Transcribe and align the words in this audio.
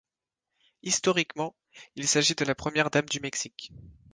Historiquement, 0.81 1.55
il 1.95 2.07
s'agit 2.07 2.33
de 2.33 2.43
la 2.43 2.55
Première 2.55 2.89
dame 2.89 3.05
du 3.05 3.19
Mexique. 3.19 3.71